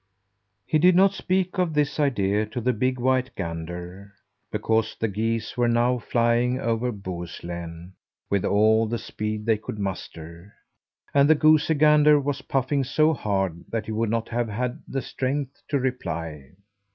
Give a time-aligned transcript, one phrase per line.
[0.65, 4.15] He did not speak of this idea to the big white gander,
[4.49, 7.91] because the geese were now flying over Bohuslän
[8.27, 10.55] with all the speed they could muster,
[11.13, 15.03] and the goosey gander was puffing so hard that he would not have had the
[15.03, 16.49] strength to reply.